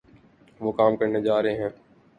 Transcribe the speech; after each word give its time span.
وہ 0.61 0.71
کام 0.71 0.95
کرنےجارہےہیں 0.97 1.69